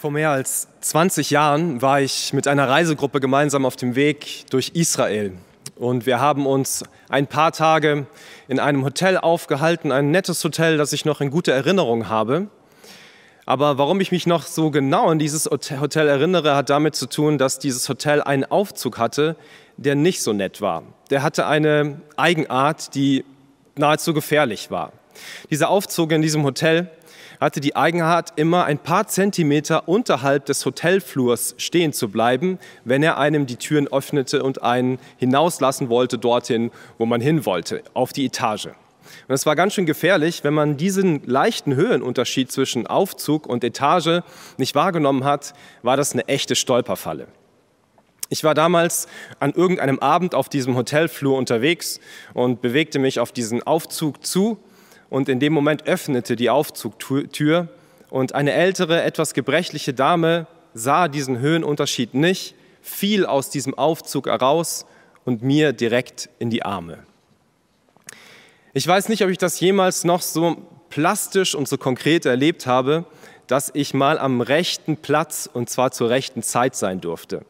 [0.00, 4.70] Vor mehr als 20 Jahren war ich mit einer Reisegruppe gemeinsam auf dem Weg durch
[4.74, 5.32] Israel.
[5.74, 8.06] Und wir haben uns ein paar Tage
[8.46, 12.46] in einem Hotel aufgehalten, ein nettes Hotel, das ich noch in guter Erinnerung habe.
[13.44, 17.36] Aber warum ich mich noch so genau an dieses Hotel erinnere, hat damit zu tun,
[17.36, 19.34] dass dieses Hotel einen Aufzug hatte,
[19.78, 20.84] der nicht so nett war.
[21.10, 23.24] Der hatte eine Eigenart, die
[23.74, 24.92] nahezu gefährlich war.
[25.50, 26.88] Dieser Aufzug in diesem Hotel
[27.40, 33.18] hatte die Eigenart, immer ein paar Zentimeter unterhalb des Hotelflurs stehen zu bleiben, wenn er
[33.18, 38.26] einem die Türen öffnete und einen hinauslassen wollte dorthin, wo man hin wollte, auf die
[38.26, 38.68] Etage.
[39.26, 44.22] Und es war ganz schön gefährlich, wenn man diesen leichten Höhenunterschied zwischen Aufzug und Etage
[44.56, 47.26] nicht wahrgenommen hat, war das eine echte Stolperfalle.
[48.30, 49.08] Ich war damals
[49.40, 51.98] an irgendeinem Abend auf diesem Hotelflur unterwegs
[52.34, 54.58] und bewegte mich auf diesen Aufzug zu
[55.10, 57.68] und in dem Moment öffnete die Aufzugtür
[58.10, 64.86] und eine ältere, etwas gebrechliche Dame sah diesen Höhenunterschied nicht, fiel aus diesem Aufzug heraus
[65.24, 66.98] und mir direkt in die Arme.
[68.72, 70.56] Ich weiß nicht, ob ich das jemals noch so
[70.90, 73.04] plastisch und so konkret erlebt habe,
[73.46, 77.44] dass ich mal am rechten Platz und zwar zur rechten Zeit sein durfte.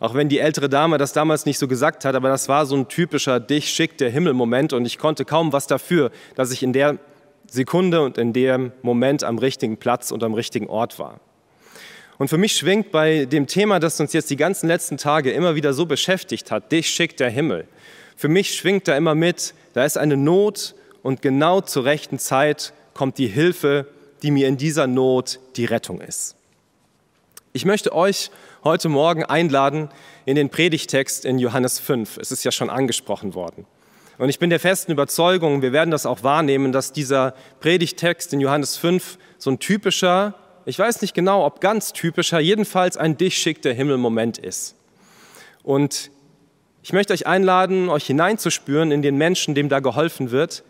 [0.00, 2.74] Auch wenn die ältere Dame das damals nicht so gesagt hat, aber das war so
[2.74, 6.72] ein typischer Dich schickt der Himmel-Moment und ich konnte kaum was dafür, dass ich in
[6.72, 6.98] der
[7.46, 11.20] Sekunde und in dem Moment am richtigen Platz und am richtigen Ort war.
[12.16, 15.54] Und für mich schwingt bei dem Thema, das uns jetzt die ganzen letzten Tage immer
[15.54, 17.66] wieder so beschäftigt hat, dich schickt der Himmel.
[18.16, 22.72] Für mich schwingt da immer mit, da ist eine Not und genau zur rechten Zeit
[22.94, 23.86] kommt die Hilfe,
[24.22, 26.36] die mir in dieser Not die Rettung ist.
[27.52, 28.30] Ich möchte euch
[28.62, 29.88] heute Morgen einladen
[30.26, 32.18] in den Predigtext in Johannes 5.
[32.18, 33.66] Es ist ja schon angesprochen worden.
[34.18, 38.40] Und ich bin der festen Überzeugung, wir werden das auch wahrnehmen, dass dieser Predigtext in
[38.40, 40.34] Johannes 5 so ein typischer,
[40.66, 44.76] ich weiß nicht genau, ob ganz typischer, jedenfalls ein dich schickter Himmelmoment ist.
[45.62, 46.10] Und
[46.82, 50.64] ich möchte euch einladen, euch hineinzuspüren in den Menschen, dem da geholfen wird,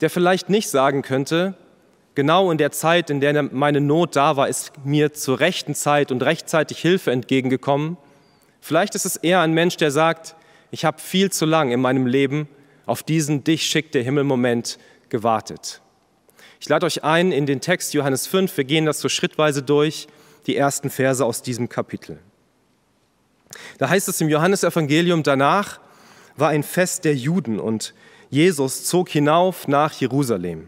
[0.00, 1.54] der vielleicht nicht sagen könnte,
[2.14, 6.12] genau in der Zeit, in der meine Not da war, ist mir zur rechten Zeit
[6.12, 7.96] und rechtzeitig Hilfe entgegengekommen.
[8.60, 10.36] Vielleicht ist es eher ein Mensch, der sagt,
[10.70, 12.48] ich habe viel zu lang in meinem Leben
[12.86, 15.80] auf diesen dich schickt der Himmel-Moment gewartet.
[16.60, 18.56] Ich lade euch ein in den Text Johannes 5.
[18.56, 20.06] Wir gehen das so schrittweise durch,
[20.46, 22.18] die ersten Verse aus diesem Kapitel.
[23.78, 25.80] Da heißt es im Johannesevangelium, danach
[26.36, 27.94] war ein Fest der Juden und
[28.30, 30.66] Jesus zog hinauf nach Jerusalem.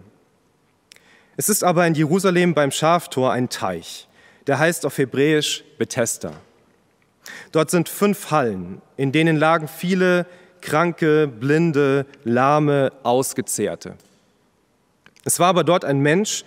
[1.37, 4.09] Es ist aber in Jerusalem beim Schaftor ein Teich,
[4.47, 6.33] der heißt auf Hebräisch Bethesda.
[7.53, 10.27] Dort sind fünf Hallen, in denen lagen viele
[10.63, 13.97] Kranke, Blinde, Lahme, Ausgezehrte.
[15.25, 16.45] Es war aber dort ein Mensch,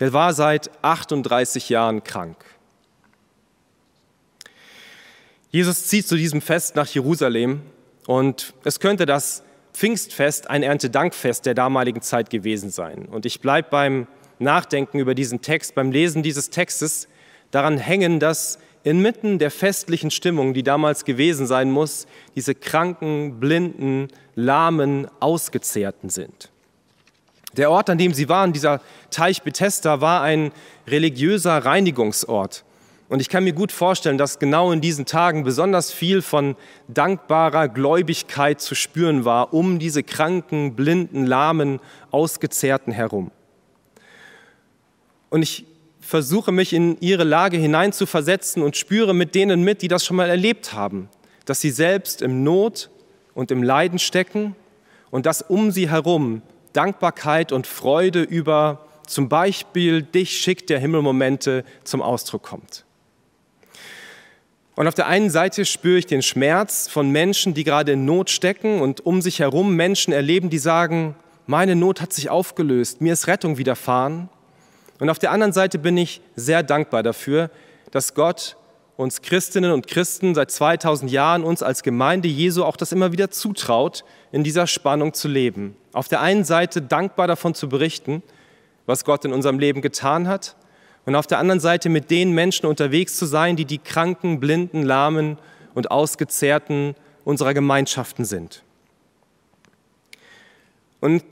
[0.00, 2.36] der war seit 38 Jahren krank.
[5.50, 7.60] Jesus zieht zu diesem Fest nach Jerusalem
[8.06, 9.42] und es könnte das
[9.74, 13.06] Pfingstfest ein Erntedankfest der damaligen Zeit gewesen sein.
[13.06, 14.06] Und ich bleibe beim
[14.42, 17.08] Nachdenken über diesen Text, beim Lesen dieses Textes
[17.50, 24.08] daran hängen, dass inmitten der festlichen Stimmung, die damals gewesen sein muss, diese kranken, blinden,
[24.34, 26.50] lahmen, ausgezehrten sind.
[27.56, 28.80] Der Ort, an dem sie waren, dieser
[29.10, 30.52] Teich Bethesda, war ein
[30.86, 32.64] religiöser Reinigungsort.
[33.10, 36.56] Und ich kann mir gut vorstellen, dass genau in diesen Tagen besonders viel von
[36.88, 41.78] dankbarer Gläubigkeit zu spüren war, um diese kranken, blinden, lahmen,
[42.10, 43.30] ausgezehrten herum.
[45.32, 45.64] Und ich
[45.98, 50.28] versuche mich in ihre Lage hineinzuversetzen und spüre mit denen mit, die das schon mal
[50.28, 51.08] erlebt haben,
[51.46, 52.90] dass sie selbst im Not
[53.32, 54.54] und im Leiden stecken
[55.10, 56.42] und dass um sie herum
[56.74, 62.84] Dankbarkeit und Freude über zum Beispiel dich schickt der Himmelmomente zum Ausdruck kommt.
[64.74, 68.28] Und auf der einen Seite spüre ich den Schmerz von Menschen, die gerade in Not
[68.28, 71.14] stecken und um sich herum Menschen erleben, die sagen,
[71.46, 74.28] meine Not hat sich aufgelöst, mir ist Rettung widerfahren.
[75.02, 77.50] Und auf der anderen Seite bin ich sehr dankbar dafür,
[77.90, 78.56] dass Gott
[78.96, 83.28] uns Christinnen und Christen seit 2000 Jahren uns als Gemeinde Jesu auch das immer wieder
[83.28, 85.74] zutraut, in dieser Spannung zu leben.
[85.92, 88.22] Auf der einen Seite dankbar davon zu berichten,
[88.86, 90.54] was Gott in unserem Leben getan hat,
[91.04, 94.84] und auf der anderen Seite mit den Menschen unterwegs zu sein, die die kranken, blinden,
[94.84, 95.36] lahmen
[95.74, 96.94] und ausgezehrten
[97.24, 98.62] unserer Gemeinschaften sind.
[101.00, 101.24] Und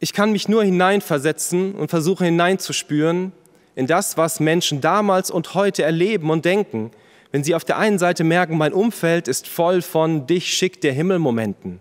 [0.00, 3.32] ich kann mich nur hineinversetzen und versuche hineinzuspüren
[3.74, 6.90] in das, was Menschen damals und heute erleben und denken,
[7.30, 10.92] wenn sie auf der einen Seite merken, mein Umfeld ist voll von dich schickt der
[10.92, 11.80] Himmel Momenten.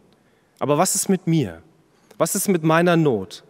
[0.59, 1.61] Aber was ist mit mir?
[2.17, 3.43] Was ist mit meiner Not?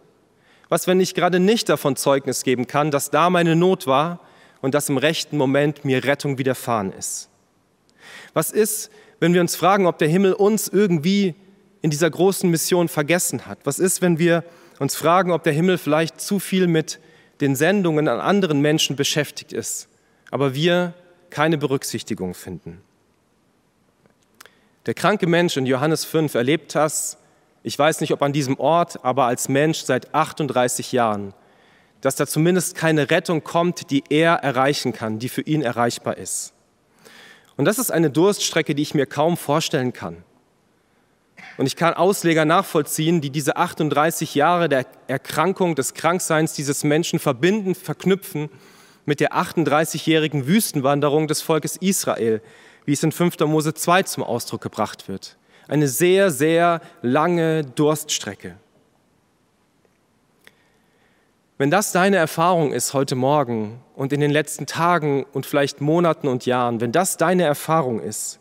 [0.68, 4.20] Was, wenn ich gerade nicht davon Zeugnis geben kann, dass da meine Not war
[4.60, 7.30] und dass im rechten Moment mir Rettung widerfahren ist?
[8.34, 11.34] Was ist, wenn wir uns fragen, ob der Himmel uns irgendwie
[11.82, 13.58] in dieser großen Mission vergessen hat?
[13.64, 14.44] Was ist, wenn wir
[14.78, 17.00] uns fragen, ob der Himmel vielleicht zu viel mit
[17.40, 19.88] den Sendungen an anderen Menschen beschäftigt ist,
[20.30, 20.94] aber wir
[21.30, 22.80] keine Berücksichtigung finden?
[24.86, 27.18] Der kranke Mensch in Johannes 5 erlebt das,
[27.62, 31.34] ich weiß nicht, ob an diesem Ort, aber als Mensch seit 38 Jahren,
[32.00, 36.54] dass da zumindest keine Rettung kommt, die er erreichen kann, die für ihn erreichbar ist.
[37.56, 40.22] Und das ist eine Durststrecke, die ich mir kaum vorstellen kann.
[41.56, 47.18] Und ich kann Ausleger nachvollziehen, die diese 38 Jahre der Erkrankung, des Krankseins dieses Menschen
[47.18, 48.48] verbinden, verknüpfen
[49.06, 52.42] mit der 38-jährigen Wüstenwanderung des Volkes Israel,
[52.84, 53.40] wie es in 5.
[53.40, 55.36] Mose 2 zum Ausdruck gebracht wird.
[55.66, 58.56] Eine sehr, sehr lange Durststrecke.
[61.56, 66.28] Wenn das deine Erfahrung ist heute Morgen und in den letzten Tagen und vielleicht Monaten
[66.28, 68.38] und Jahren, wenn das deine Erfahrung ist,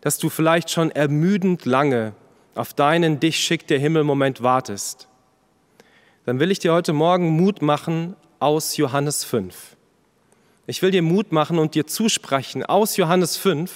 [0.00, 2.14] dass du vielleicht schon ermüdend lange
[2.56, 5.08] auf deinen Dich schickt der Himmel-Moment wartest,
[6.24, 9.76] dann will ich dir heute Morgen Mut machen aus Johannes 5.
[10.66, 13.72] Ich will dir Mut machen und dir zusprechen aus Johannes 5,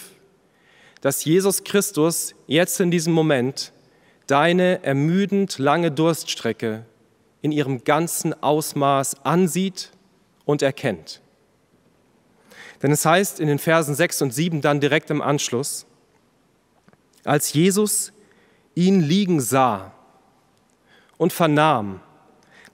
[1.01, 3.73] dass Jesus Christus jetzt in diesem Moment
[4.27, 6.85] deine ermüdend lange Durststrecke
[7.43, 9.91] in ihrem ganzen Ausmaß ansieht
[10.45, 11.21] und erkennt.
[12.83, 15.87] Denn es heißt in den Versen 6 und 7 dann direkt im Anschluss,
[17.25, 18.13] als Jesus
[18.75, 19.93] ihn liegen sah
[21.19, 22.01] und vernahm,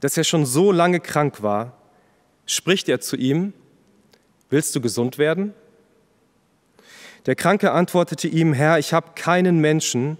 [0.00, 1.72] dass er schon so lange krank war,
[2.46, 3.52] spricht er zu ihm,
[4.50, 5.54] willst du gesund werden?
[7.26, 10.16] Der Kranke antwortete ihm, Herr, ich habe keinen Menschen,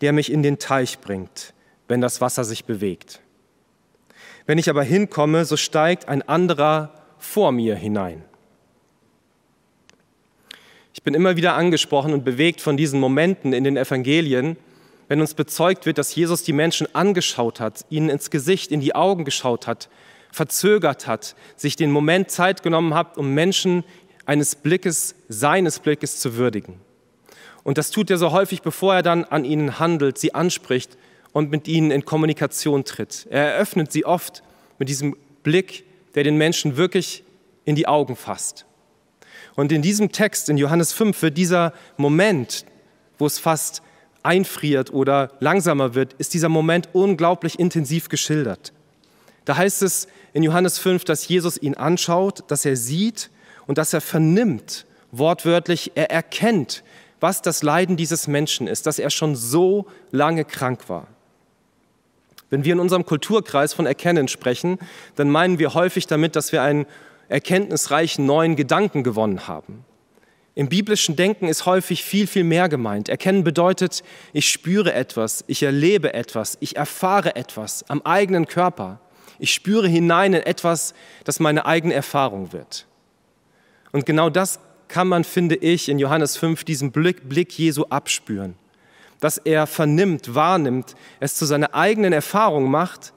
[0.00, 1.54] der mich in den Teich bringt,
[1.86, 3.20] wenn das Wasser sich bewegt.
[4.46, 8.24] Wenn ich aber hinkomme, so steigt ein anderer vor mir hinein.
[10.94, 14.56] Ich bin immer wieder angesprochen und bewegt von diesen Momenten in den Evangelien,
[15.08, 18.94] wenn uns bezeugt wird, dass Jesus die Menschen angeschaut hat, ihnen ins Gesicht, in die
[18.94, 19.88] Augen geschaut hat,
[20.30, 23.84] verzögert hat, sich den Moment Zeit genommen hat, um Menschen
[24.26, 26.80] eines Blickes, seines Blickes zu würdigen.
[27.64, 30.96] Und das tut er so häufig, bevor er dann an ihnen handelt, sie anspricht
[31.32, 33.26] und mit ihnen in Kommunikation tritt.
[33.30, 34.42] Er eröffnet sie oft
[34.78, 35.84] mit diesem Blick,
[36.14, 37.24] der den Menschen wirklich
[37.64, 38.66] in die Augen fasst.
[39.54, 42.64] Und in diesem Text in Johannes 5 wird dieser Moment,
[43.18, 43.82] wo es fast
[44.22, 48.72] einfriert oder langsamer wird, ist dieser Moment unglaublich intensiv geschildert.
[49.44, 53.30] Da heißt es in Johannes 5, dass Jesus ihn anschaut, dass er sieht
[53.66, 56.82] und dass er vernimmt, wortwörtlich, er erkennt,
[57.20, 61.06] was das Leiden dieses Menschen ist, dass er schon so lange krank war.
[62.50, 64.78] Wenn wir in unserem Kulturkreis von Erkennen sprechen,
[65.16, 66.86] dann meinen wir häufig damit, dass wir einen
[67.28, 69.84] erkenntnisreichen neuen Gedanken gewonnen haben.
[70.58, 73.08] Im biblischen Denken ist häufig viel, viel mehr gemeint.
[73.08, 74.02] Erkennen bedeutet,
[74.32, 78.98] ich spüre etwas, ich erlebe etwas, ich erfahre etwas am eigenen Körper.
[79.38, 82.88] Ich spüre hinein in etwas, das meine eigene Erfahrung wird.
[83.92, 84.58] Und genau das
[84.88, 88.56] kann man, finde ich, in Johannes 5 diesen Blick, Blick Jesu abspüren
[89.20, 93.12] dass er vernimmt, wahrnimmt, es zu seiner eigenen Erfahrung macht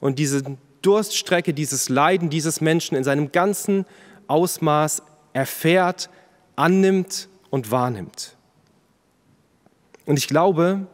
[0.00, 0.42] und diese
[0.82, 3.86] Durststrecke, dieses Leiden dieses Menschen in seinem ganzen
[4.26, 5.02] Ausmaß
[5.32, 6.10] erfährt,
[6.56, 8.36] annimmt und wahrnimmt.
[10.06, 10.86] Und ich glaube,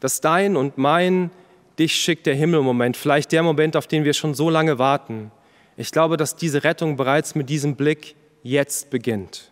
[0.00, 1.30] dass dein und mein
[1.78, 5.30] Dich schickt der Himmel-Moment, vielleicht der Moment, auf den wir schon so lange warten,
[5.76, 9.50] ich glaube, dass diese Rettung bereits mit diesem Blick jetzt beginnt.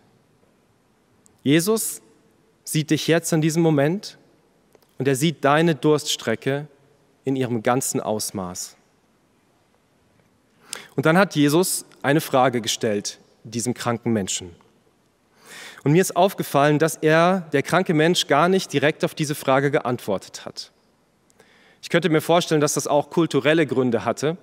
[1.43, 2.01] Jesus
[2.63, 4.17] sieht dich jetzt in diesem Moment
[4.97, 6.67] und er sieht deine Durststrecke
[7.25, 8.75] in ihrem ganzen Ausmaß.
[10.95, 14.55] Und dann hat Jesus eine Frage gestellt diesem kranken Menschen.
[15.85, 19.69] Und mir ist aufgefallen, dass er, der kranke Mensch, gar nicht direkt auf diese Frage
[19.69, 20.71] geantwortet hat.
[21.83, 24.35] Ich könnte mir vorstellen, dass das auch kulturelle Gründe hatte.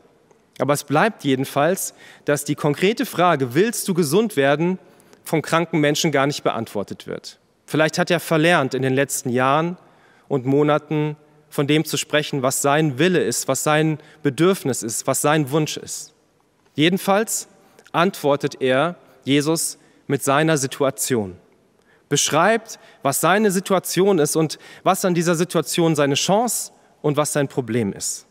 [0.61, 1.95] Aber es bleibt jedenfalls,
[2.27, 4.79] dass die konkrete Frage, willst du gesund werden,
[5.25, 7.41] vom kranken Menschen gar nicht beantwortet wird.
[7.67, 9.79] Vielleicht hat er verlernt in den letzten Jahren
[10.29, 11.17] und Monaten
[11.49, 15.77] von dem zu sprechen, was sein Wille ist, was sein Bedürfnis ist, was sein Wunsch
[15.77, 16.15] ist.
[16.77, 17.49] Jedenfalls
[17.91, 18.95] antwortet er,
[19.25, 21.37] Jesus, mit seiner Situation.
[22.09, 27.49] Beschreibt, was seine Situation ist und was an dieser Situation seine Chance und was sein
[27.49, 28.27] Problem ist.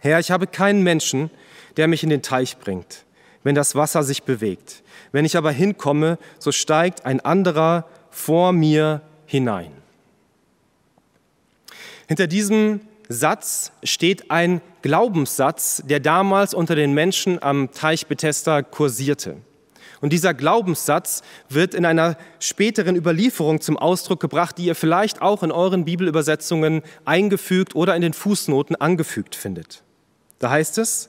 [0.00, 1.30] Herr, ich habe keinen Menschen,
[1.76, 3.04] der mich in den Teich bringt,
[3.42, 4.82] wenn das Wasser sich bewegt.
[5.12, 9.72] Wenn ich aber hinkomme, so steigt ein anderer vor mir hinein.
[12.08, 19.36] Hinter diesem Satz steht ein Glaubenssatz, der damals unter den Menschen am Teich Bethesda kursierte.
[20.02, 25.44] Und dieser Glaubenssatz wird in einer späteren Überlieferung zum Ausdruck gebracht, die ihr vielleicht auch
[25.44, 29.84] in euren Bibelübersetzungen eingefügt oder in den Fußnoten angefügt findet.
[30.40, 31.08] Da heißt es,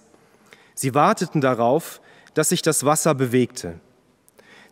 [0.76, 2.02] sie warteten darauf,
[2.36, 3.80] dass sich das Wasser bewegte.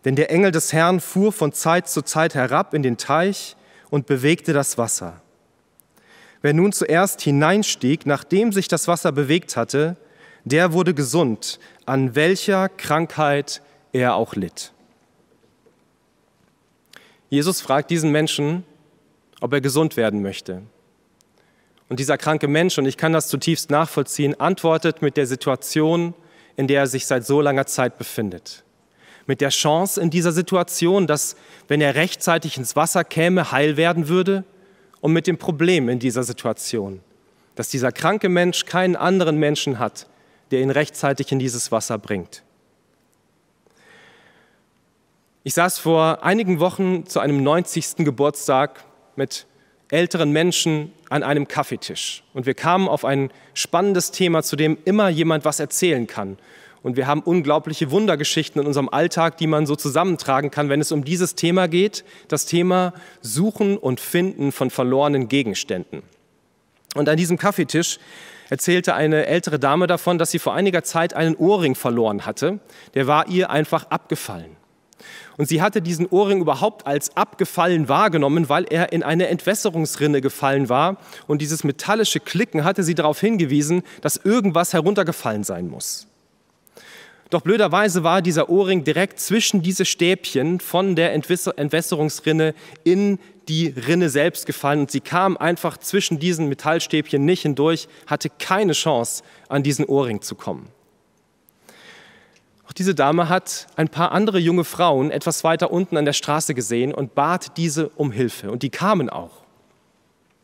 [0.06, 3.56] Denn der Engel des Herrn fuhr von Zeit zu Zeit herab in den Teich
[3.90, 5.20] und bewegte das Wasser.
[6.44, 9.98] Wer nun zuerst hineinstieg, nachdem sich das Wasser bewegt hatte,
[10.44, 14.72] der wurde gesund, an welcher Krankheit er auch litt.
[17.30, 18.64] Jesus fragt diesen Menschen,
[19.40, 20.62] ob er gesund werden möchte.
[21.90, 26.14] Und dieser kranke Mensch, und ich kann das zutiefst nachvollziehen, antwortet mit der Situation,
[26.56, 28.64] in der er sich seit so langer Zeit befindet.
[29.28, 31.36] Mit der Chance in dieser Situation, dass,
[31.68, 34.44] wenn er rechtzeitig ins Wasser käme, heil werden würde
[35.00, 37.02] und mit dem Problem in dieser Situation,
[37.56, 40.08] dass dieser kranke Mensch keinen anderen Menschen hat,
[40.52, 42.44] der ihn rechtzeitig in dieses Wasser bringt.
[45.44, 48.06] Ich saß vor einigen Wochen zu einem 90.
[48.06, 48.84] Geburtstag
[49.16, 49.48] mit
[49.90, 55.10] älteren Menschen an einem Kaffeetisch und wir kamen auf ein spannendes Thema, zu dem immer
[55.10, 56.38] jemand was erzählen kann.
[56.84, 60.92] Und wir haben unglaubliche Wundergeschichten in unserem Alltag, die man so zusammentragen kann, wenn es
[60.92, 66.04] um dieses Thema geht, das Thema Suchen und Finden von verlorenen Gegenständen.
[66.94, 67.98] Und an diesem Kaffeetisch
[68.52, 72.60] erzählte eine ältere Dame davon, dass sie vor einiger Zeit einen Ohrring verloren hatte.
[72.94, 74.61] Der war ihr einfach abgefallen.
[75.42, 80.70] Und sie hatte diesen Ohrring überhaupt als abgefallen wahrgenommen, weil er in eine Entwässerungsrinne gefallen
[80.70, 80.98] war.
[81.26, 86.06] Und dieses metallische Klicken hatte sie darauf hingewiesen, dass irgendwas heruntergefallen sein muss.
[87.32, 93.18] Doch blöderweise war dieser Ohrring direkt zwischen diese Stäbchen von der Entwässerungsrinne in
[93.48, 98.74] die Rinne selbst gefallen und sie kam einfach zwischen diesen Metallstäbchen nicht hindurch, hatte keine
[98.74, 100.68] Chance, an diesen Ohrring zu kommen.
[102.72, 106.54] Auch diese Dame hat ein paar andere junge Frauen etwas weiter unten an der Straße
[106.54, 108.50] gesehen und bat diese um Hilfe.
[108.50, 109.44] Und die kamen auch.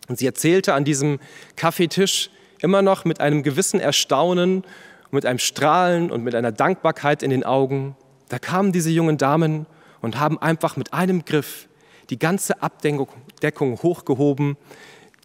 [0.10, 1.20] Und sie erzählte an diesem
[1.56, 2.30] Kaffeetisch
[2.60, 4.66] immer noch mit einem gewissen Erstaunen
[5.10, 7.96] mit einem Strahlen und mit einer Dankbarkeit in den Augen,
[8.28, 9.66] da kamen diese jungen Damen
[10.02, 11.70] und haben einfach mit einem Griff
[12.10, 14.58] die ganze Abdeckung hochgehoben,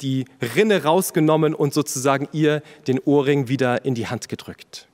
[0.03, 4.87] die Rinne rausgenommen und sozusagen ihr den Ohrring wieder in die Hand gedrückt.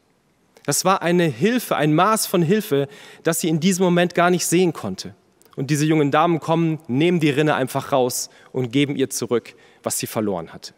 [0.69, 2.89] Das war eine Hilfe, ein Maß von Hilfe,
[3.23, 5.15] das sie in diesem Moment gar nicht sehen konnte.
[5.57, 9.99] Und diese jungen Damen kommen, nehmen die Rinne einfach raus und geben ihr zurück, was
[9.99, 10.75] sie verloren hatte.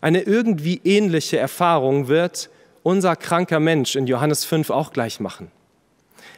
[0.00, 2.48] Eine irgendwie ähnliche Erfahrung wird
[2.82, 5.50] unser kranker Mensch in Johannes 5 auch gleich machen.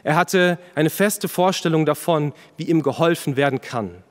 [0.03, 4.03] Er hatte eine feste Vorstellung davon, wie ihm geholfen werden kann.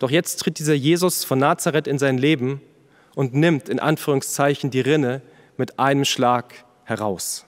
[0.00, 2.60] Doch jetzt tritt dieser Jesus von Nazareth in sein Leben
[3.14, 5.22] und nimmt in Anführungszeichen die Rinne
[5.56, 7.44] mit einem Schlag heraus.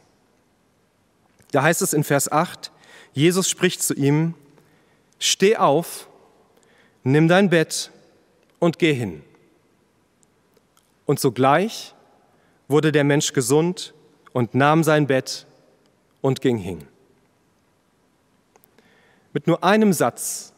[1.53, 2.73] Da heißt es in Vers 8,
[3.13, 4.35] Jesus spricht zu ihm,
[5.19, 6.09] steh auf,
[7.05, 7.91] nimm dein Bett
[8.59, 9.23] und geh hin.
[11.07, 11.95] Und sogleich
[12.67, 13.95] wurde der Mensch gesund
[14.33, 15.47] und nahm sein Bett
[16.23, 16.89] und ging hin.
[19.33, 20.53] Mit nur einem Satz,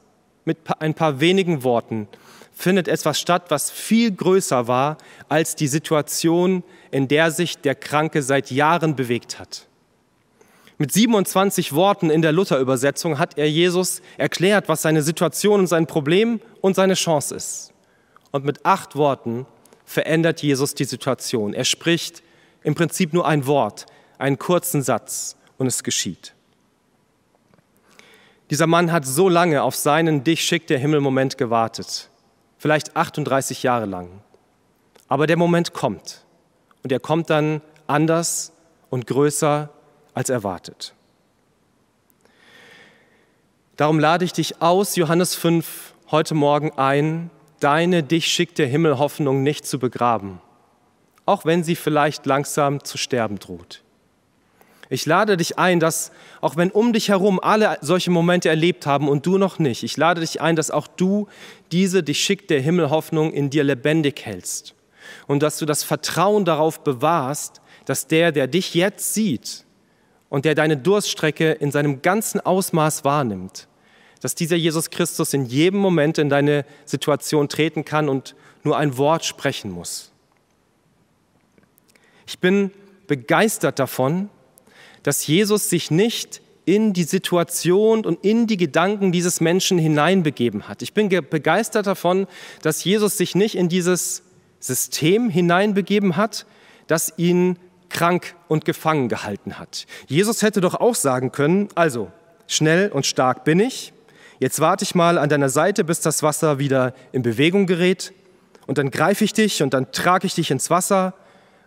[0.44, 2.08] mit ein paar wenigen Worten
[2.54, 4.96] findet etwas statt, was viel größer war
[5.28, 9.66] als die Situation, in der sich der Kranke seit Jahren bewegt hat.
[10.78, 15.86] Mit 27 Worten in der Luther-Übersetzung hat er Jesus erklärt, was seine Situation und sein
[15.86, 17.72] Problem und seine Chance ist.
[18.30, 19.46] Und mit acht Worten
[19.86, 21.54] verändert Jesus die Situation.
[21.54, 22.22] Er spricht
[22.62, 23.86] im Prinzip nur ein Wort,
[24.18, 26.34] einen kurzen Satz und es geschieht.
[28.50, 32.10] Dieser Mann hat so lange auf seinen Dich schickt der Himmel Moment gewartet,
[32.58, 34.20] vielleicht 38 Jahre lang.
[35.08, 36.25] Aber der Moment kommt
[36.86, 38.52] und er kommt dann anders
[38.90, 39.70] und größer
[40.14, 40.94] als erwartet.
[43.76, 49.00] Darum lade ich dich aus, Johannes 5, heute Morgen ein, deine Dich schickt der Himmel
[49.00, 50.40] Hoffnung nicht zu begraben,
[51.24, 53.82] auch wenn sie vielleicht langsam zu sterben droht.
[54.88, 59.08] Ich lade dich ein, dass auch wenn um dich herum alle solche Momente erlebt haben
[59.08, 61.26] und du noch nicht, ich lade dich ein, dass auch du
[61.72, 64.75] diese dich schickt der Himmelhoffnung in dir lebendig hältst
[65.26, 69.64] und dass du das Vertrauen darauf bewahrst, dass der, der dich jetzt sieht
[70.28, 73.68] und der deine Durststrecke in seinem ganzen Ausmaß wahrnimmt,
[74.20, 78.34] dass dieser Jesus Christus in jedem Moment in deine Situation treten kann und
[78.64, 80.10] nur ein Wort sprechen muss.
[82.26, 82.72] Ich bin
[83.06, 84.28] begeistert davon,
[85.04, 90.82] dass Jesus sich nicht in die Situation und in die Gedanken dieses Menschen hineinbegeben hat.
[90.82, 92.26] Ich bin begeistert davon,
[92.60, 94.24] dass Jesus sich nicht in dieses
[94.66, 96.46] System hineinbegeben hat,
[96.86, 97.58] das ihn
[97.88, 99.86] krank und gefangen gehalten hat.
[100.06, 102.10] Jesus hätte doch auch sagen können, also
[102.46, 103.92] schnell und stark bin ich,
[104.38, 108.12] jetzt warte ich mal an deiner Seite, bis das Wasser wieder in Bewegung gerät
[108.66, 111.14] und dann greife ich dich und dann trage ich dich ins Wasser.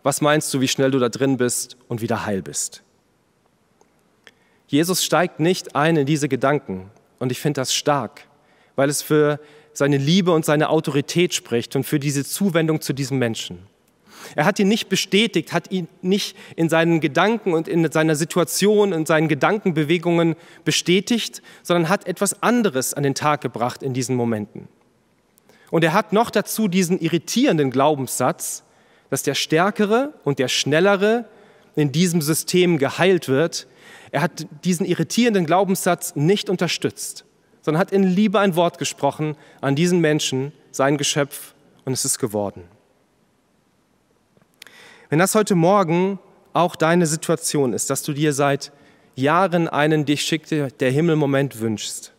[0.03, 2.83] Was meinst du, wie schnell du da drin bist und wieder heil bist?
[4.67, 8.21] Jesus steigt nicht ein in diese Gedanken und ich finde das stark,
[8.75, 9.39] weil es für
[9.73, 13.59] seine Liebe und seine Autorität spricht und für diese Zuwendung zu diesem Menschen.
[14.35, 18.93] Er hat ihn nicht bestätigt, hat ihn nicht in seinen Gedanken und in seiner Situation,
[18.93, 20.35] in seinen Gedankenbewegungen
[20.65, 24.67] bestätigt, sondern hat etwas anderes an den Tag gebracht in diesen Momenten.
[25.71, 28.63] Und er hat noch dazu diesen irritierenden Glaubenssatz,
[29.09, 31.25] dass der Stärkere und der Schnellere
[31.75, 33.67] in diesem System geheilt wird.
[34.11, 37.25] Er hat diesen irritierenden Glaubenssatz nicht unterstützt,
[37.61, 41.53] sondern hat in Liebe ein Wort gesprochen an diesen Menschen, sein Geschöpf,
[41.85, 42.63] und es ist geworden.
[45.09, 46.19] Wenn das heute Morgen
[46.53, 48.71] auch deine Situation ist, dass du dir seit
[49.15, 52.13] Jahren einen dich schickte der Himmel-Moment wünschst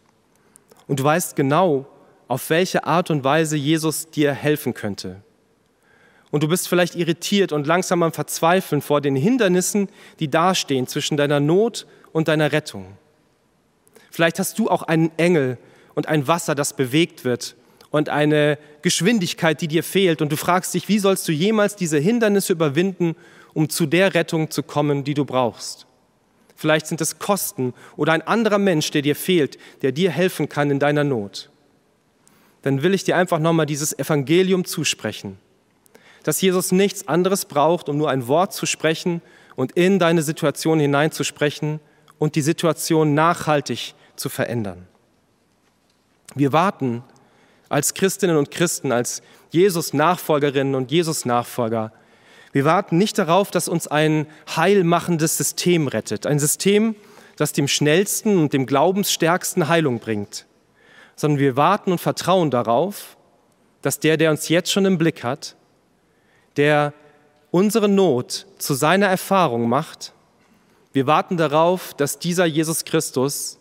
[0.88, 1.86] und du weißt genau,
[2.26, 5.22] auf welche Art und Weise Jesus dir helfen könnte.
[6.30, 9.88] Und du bist vielleicht irritiert und langsam am Verzweifeln vor den Hindernissen,
[10.20, 12.96] die dastehen zwischen deiner Not und deiner Rettung.
[14.10, 15.58] Vielleicht hast du auch einen Engel
[15.94, 17.56] und ein Wasser, das bewegt wird
[17.90, 20.22] und eine Geschwindigkeit, die dir fehlt.
[20.22, 23.16] Und du fragst dich, wie sollst du jemals diese Hindernisse überwinden,
[23.52, 25.86] um zu der Rettung zu kommen, die du brauchst?
[26.56, 30.70] Vielleicht sind es Kosten oder ein anderer Mensch, der dir fehlt, der dir helfen kann
[30.70, 31.48] in deiner Not.
[32.62, 35.38] Dann will ich dir einfach nochmal dieses Evangelium zusprechen,
[36.22, 39.22] dass Jesus nichts anderes braucht, um nur ein Wort zu sprechen
[39.56, 41.80] und in deine Situation hineinzusprechen
[42.18, 44.86] und die Situation nachhaltig zu verändern.
[46.34, 47.02] Wir warten
[47.68, 51.92] als Christinnen und Christen, als Jesus-Nachfolgerinnen und Jesus-Nachfolger.
[52.52, 56.94] Wir warten nicht darauf, dass uns ein heilmachendes System rettet, ein System,
[57.36, 60.46] das dem schnellsten und dem glaubensstärksten Heilung bringt,
[61.16, 63.16] sondern wir warten und vertrauen darauf,
[63.82, 65.56] dass der, der uns jetzt schon im Blick hat,
[66.56, 66.92] der
[67.50, 70.12] unsere Not zu seiner Erfahrung macht,
[70.92, 73.59] wir warten darauf, dass dieser Jesus Christus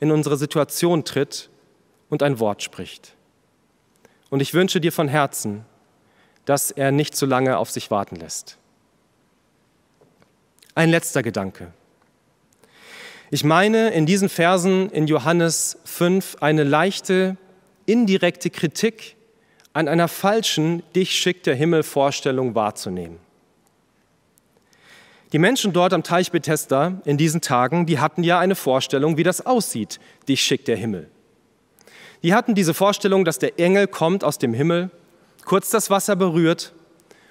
[0.00, 1.50] in unsere Situation tritt
[2.08, 3.14] und ein Wort spricht.
[4.30, 5.64] Und ich wünsche dir von Herzen,
[6.44, 8.56] dass er nicht zu lange auf sich warten lässt.
[10.74, 11.72] Ein letzter Gedanke.
[13.30, 17.36] Ich meine in diesen Versen in Johannes 5 eine leichte,
[17.86, 19.16] indirekte Kritik
[19.72, 23.18] an einer falschen Dich schickt der Himmel Vorstellung wahrzunehmen.
[25.32, 29.22] Die Menschen dort am Teich Bethesda in diesen Tagen, die hatten ja eine Vorstellung, wie
[29.22, 31.08] das aussieht, Dich schickt der Himmel.
[32.22, 34.90] Die hatten diese Vorstellung, dass der Engel kommt aus dem Himmel,
[35.44, 36.72] kurz das Wasser berührt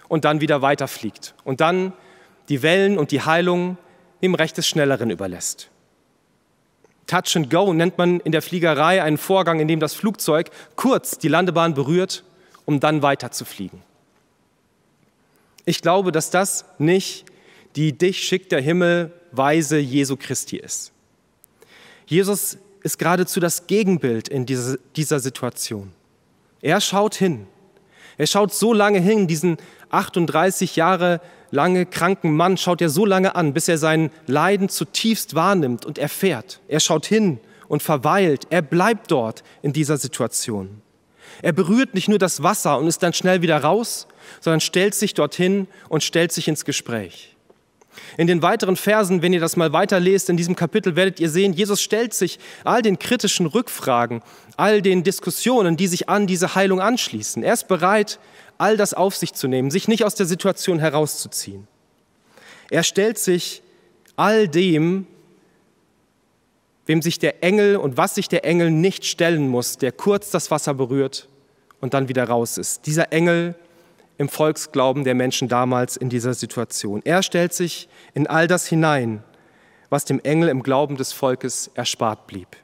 [0.08, 1.94] und dann wieder weiterfliegt und dann
[2.48, 3.78] die Wellen und die Heilung
[4.22, 5.70] dem Recht des Schnelleren überlässt.
[7.06, 11.18] Touch and Go nennt man in der Fliegerei einen Vorgang, in dem das Flugzeug kurz
[11.18, 12.24] die Landebahn berührt,
[12.66, 13.82] um dann weiter zu fliegen.
[15.66, 17.26] Ich glaube, dass das nicht
[17.75, 20.91] die dich schickt der Himmel Weise Jesu Christi ist.
[22.05, 25.91] Jesus ist geradezu das Gegenbild in dieser, Situation.
[26.62, 27.47] Er schaut hin.
[28.17, 29.58] Er schaut so lange hin, diesen
[29.89, 35.36] 38 Jahre lange kranken Mann schaut er so lange an, bis er sein Leiden zutiefst
[35.36, 36.60] wahrnimmt und erfährt.
[36.67, 38.47] Er schaut hin und verweilt.
[38.49, 40.82] Er bleibt dort in dieser Situation.
[41.41, 44.08] Er berührt nicht nur das Wasser und ist dann schnell wieder raus,
[44.41, 47.36] sondern stellt sich dorthin und stellt sich ins Gespräch.
[48.18, 51.54] In den weiteren Versen, wenn ihr das mal weiterlest, in diesem Kapitel werdet ihr sehen,
[51.54, 54.22] Jesus stellt sich all den kritischen Rückfragen,
[54.58, 57.44] all den Diskussionen, die sich an diese Heilung anschließen.
[57.44, 58.20] Er ist bereit,
[58.58, 61.68] all das auf sich zu nehmen, sich nicht aus der Situation herauszuziehen.
[62.70, 63.64] Er stellt sich
[64.16, 65.08] all dem,
[66.86, 70.52] wem sich der Engel und was sich der Engel nicht stellen muss, der kurz das
[70.52, 71.30] Wasser berührt
[71.82, 72.86] und dann wieder raus ist.
[72.86, 73.56] Dieser Engel
[74.19, 77.01] im Volksglauben der Menschen damals in dieser Situation.
[77.05, 79.23] Er stellt sich in all das hinein,
[79.89, 82.58] was dem Engel im Glauben des Volkes erspart blieb.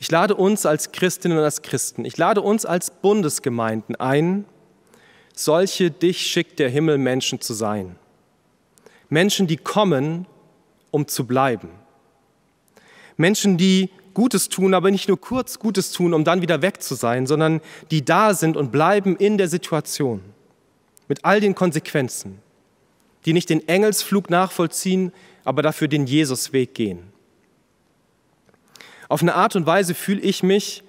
[0.00, 4.44] Ich lade uns als Christinnen und als Christen, ich lade uns als Bundesgemeinden ein,
[5.32, 7.96] solche dich schickt der Himmel Menschen zu sein.
[9.08, 10.26] Menschen, die kommen,
[10.90, 11.70] um zu bleiben.
[13.16, 16.94] Menschen, die Gutes tun, aber nicht nur kurz Gutes tun, um dann wieder weg zu
[16.94, 20.22] sein, sondern die da sind und bleiben in der Situation
[21.06, 22.38] mit all den Konsequenzen,
[23.26, 25.12] die nicht den Engelsflug nachvollziehen,
[25.44, 27.00] aber dafür den Jesusweg gehen.
[29.10, 30.82] Auf eine Art und Weise fühle ich mich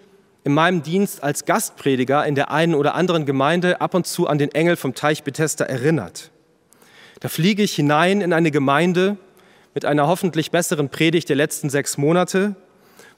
[0.46, 4.38] in meinem Dienst als Gastprediger in der einen oder anderen Gemeinde ab und zu an
[4.38, 6.32] den Engel vom Teich Bethesda erinnert.
[7.20, 9.18] Da fliege ich hinein in eine Gemeinde
[9.74, 12.56] mit einer hoffentlich besseren Predigt der letzten sechs Monate,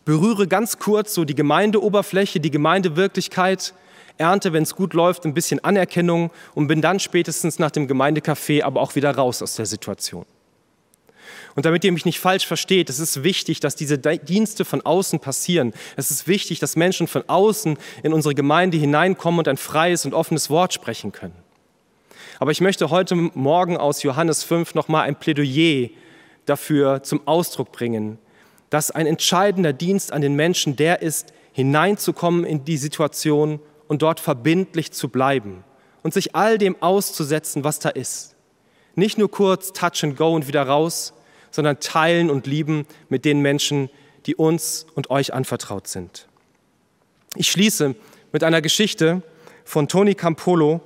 [0.06, 3.74] berühre ganz kurz so die Gemeindeoberfläche, die Gemeindewirklichkeit,
[4.18, 8.64] ernte, wenn es gut läuft, ein bisschen Anerkennung und bin dann spätestens nach dem Gemeindecafé
[8.64, 10.26] aber auch wieder raus aus der Situation.
[11.56, 15.20] Und damit ihr mich nicht falsch versteht, es ist wichtig, dass diese Dienste von außen
[15.20, 15.74] passieren.
[15.96, 20.14] Es ist wichtig, dass Menschen von außen in unsere Gemeinde hineinkommen und ein freies und
[20.14, 21.36] offenes Wort sprechen können.
[22.40, 25.90] Aber ich möchte heute Morgen aus Johannes 5 nochmal ein Plädoyer
[26.46, 28.18] dafür zum Ausdruck bringen,
[28.70, 34.20] dass ein entscheidender Dienst an den Menschen der ist, hineinzukommen in die Situation und dort
[34.20, 35.64] verbindlich zu bleiben
[36.04, 38.36] und sich all dem auszusetzen, was da ist.
[38.96, 41.14] Nicht nur kurz Touch and Go und wieder raus,
[41.52, 43.90] sondern teilen und lieben mit den Menschen,
[44.26, 46.28] die uns und euch anvertraut sind.
[47.36, 47.96] Ich schließe
[48.32, 49.24] mit einer Geschichte
[49.64, 50.82] von Tony Campolo,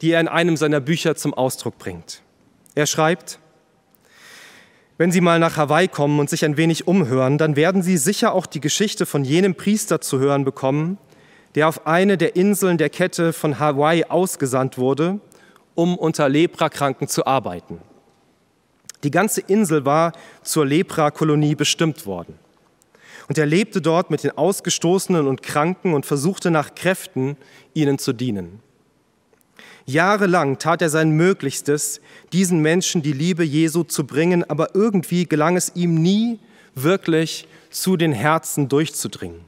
[0.00, 2.22] die er in einem seiner Bücher zum Ausdruck bringt.
[2.74, 3.38] Er schreibt,
[4.98, 8.32] wenn Sie mal nach Hawaii kommen und sich ein wenig umhören, dann werden Sie sicher
[8.32, 10.98] auch die Geschichte von jenem Priester zu hören bekommen,
[11.54, 15.20] der auf eine der Inseln der Kette von Hawaii ausgesandt wurde,
[15.74, 17.78] um unter Leprakranken zu arbeiten.
[19.04, 22.38] Die ganze Insel war zur Leprakolonie bestimmt worden.
[23.28, 27.36] Und er lebte dort mit den Ausgestoßenen und Kranken und versuchte nach Kräften,
[27.74, 28.60] ihnen zu dienen.
[29.86, 32.00] Jahrelang tat er sein Möglichstes,
[32.32, 36.40] diesen Menschen die Liebe Jesu zu bringen, aber irgendwie gelang es ihm nie,
[36.74, 39.40] wirklich zu den Herzen durchzudringen.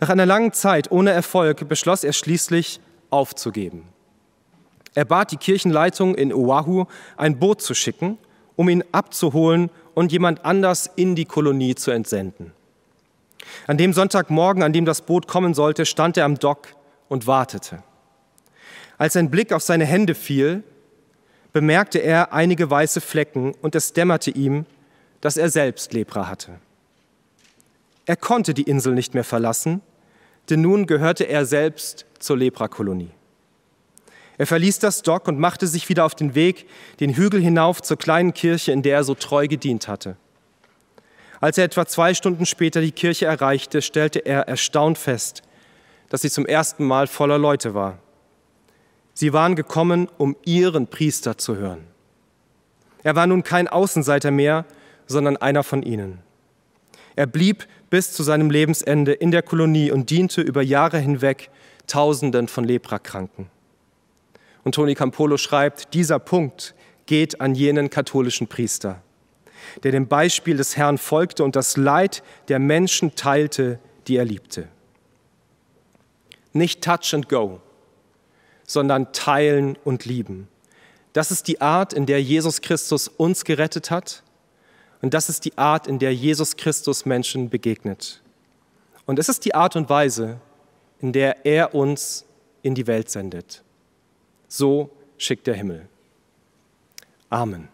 [0.00, 2.80] Nach einer langen Zeit ohne Erfolg beschloss er schließlich
[3.10, 3.84] aufzugeben.
[4.94, 6.86] Er bat die Kirchenleitung in Oahu,
[7.18, 8.16] ein Boot zu schicken,
[8.56, 12.52] um ihn abzuholen und jemand anders in die Kolonie zu entsenden.
[13.66, 16.68] An dem Sonntagmorgen, an dem das Boot kommen sollte, stand er am Dock
[17.08, 17.82] und wartete.
[18.98, 20.62] Als sein Blick auf seine Hände fiel,
[21.52, 24.66] bemerkte er einige weiße Flecken und es dämmerte ihm,
[25.20, 26.58] dass er selbst Lepra hatte.
[28.04, 29.80] Er konnte die Insel nicht mehr verlassen,
[30.48, 33.10] denn nun gehörte er selbst zur Leprakolonie.
[34.38, 36.66] Er verließ das Dock und machte sich wieder auf den Weg
[37.00, 40.16] den Hügel hinauf zur kleinen Kirche, in der er so treu gedient hatte.
[41.40, 45.42] Als er etwa zwei Stunden später die Kirche erreichte, stellte er erstaunt fest,
[46.08, 47.98] dass sie zum ersten Mal voller Leute war.
[49.18, 51.86] Sie waren gekommen, um ihren Priester zu hören.
[53.02, 54.66] Er war nun kein Außenseiter mehr,
[55.06, 56.18] sondern einer von ihnen.
[57.14, 61.48] Er blieb bis zu seinem Lebensende in der Kolonie und diente über Jahre hinweg
[61.86, 63.46] Tausenden von Leprakranken.
[64.64, 66.74] Und Toni Campolo schreibt, dieser Punkt
[67.06, 69.00] geht an jenen katholischen Priester,
[69.82, 74.68] der dem Beispiel des Herrn folgte und das Leid der Menschen teilte, die er liebte.
[76.52, 77.62] Nicht Touch and Go,
[78.66, 80.48] sondern teilen und lieben.
[81.12, 84.22] Das ist die Art, in der Jesus Christus uns gerettet hat
[85.02, 88.22] und das ist die Art, in der Jesus Christus Menschen begegnet.
[89.04, 90.40] Und es ist die Art und Weise,
[91.00, 92.24] in der er uns
[92.62, 93.62] in die Welt sendet.
[94.48, 95.88] So schickt der Himmel.
[97.30, 97.68] Amen.